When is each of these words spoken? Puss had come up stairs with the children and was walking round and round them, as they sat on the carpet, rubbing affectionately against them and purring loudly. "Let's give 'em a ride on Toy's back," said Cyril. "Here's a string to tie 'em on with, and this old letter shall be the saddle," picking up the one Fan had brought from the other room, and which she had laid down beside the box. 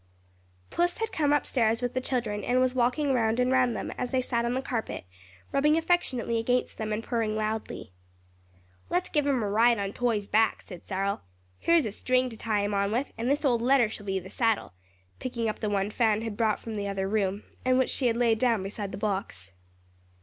Puss 0.71 0.97
had 0.97 1.11
come 1.11 1.31
up 1.31 1.45
stairs 1.45 1.79
with 1.79 1.93
the 1.93 2.01
children 2.01 2.43
and 2.43 2.59
was 2.59 2.73
walking 2.73 3.13
round 3.13 3.39
and 3.39 3.51
round 3.51 3.75
them, 3.75 3.91
as 3.99 4.09
they 4.09 4.19
sat 4.19 4.45
on 4.45 4.53
the 4.55 4.61
carpet, 4.63 5.05
rubbing 5.51 5.77
affectionately 5.77 6.39
against 6.39 6.79
them 6.79 6.91
and 6.91 7.03
purring 7.03 7.35
loudly. 7.35 7.91
"Let's 8.89 9.09
give 9.09 9.27
'em 9.27 9.43
a 9.43 9.47
ride 9.47 9.77
on 9.77 9.93
Toy's 9.93 10.27
back," 10.27 10.63
said 10.63 10.87
Cyril. 10.87 11.21
"Here's 11.59 11.85
a 11.85 11.91
string 11.91 12.31
to 12.31 12.35
tie 12.37 12.63
'em 12.63 12.73
on 12.73 12.91
with, 12.91 13.11
and 13.15 13.29
this 13.29 13.45
old 13.45 13.61
letter 13.61 13.89
shall 13.89 14.07
be 14.07 14.17
the 14.17 14.31
saddle," 14.31 14.73
picking 15.19 15.47
up 15.47 15.59
the 15.59 15.69
one 15.69 15.91
Fan 15.91 16.23
had 16.23 16.35
brought 16.35 16.59
from 16.59 16.73
the 16.73 16.87
other 16.87 17.07
room, 17.07 17.43
and 17.63 17.77
which 17.77 17.91
she 17.91 18.07
had 18.07 18.17
laid 18.17 18.39
down 18.39 18.63
beside 18.63 18.91
the 18.91 18.97
box. 18.97 19.51